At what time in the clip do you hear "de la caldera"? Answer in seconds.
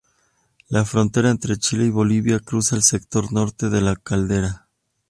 3.69-4.67